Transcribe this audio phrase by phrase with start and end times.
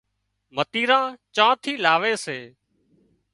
[0.55, 2.39] متيران چانئين ٿِي لاوي سي